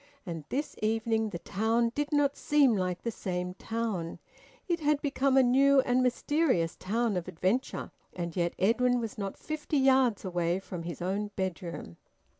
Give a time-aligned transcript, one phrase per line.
[0.25, 4.17] And this evening the town did not seem like the same town;
[4.67, 7.91] it had become a new and mysterious town of adventure.
[8.15, 11.97] And yet Edwin was not fifty yards away from his own bedroom.